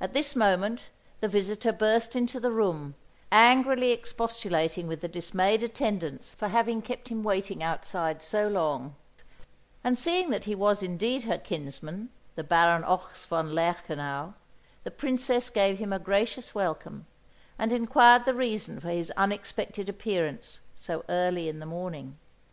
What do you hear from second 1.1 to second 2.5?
the visitor burst into the